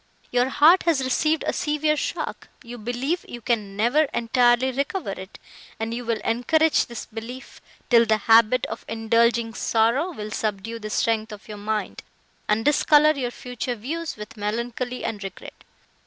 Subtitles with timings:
[0.31, 5.37] Your heart has received a severe shock; you believe you can never entirely recover it,
[5.79, 10.89] and you will encourage this belief, till the habit of indulging sorrow will subdue the
[10.89, 12.01] strength of your mind,
[12.49, 15.63] and discolour your future views with melancholy and regret.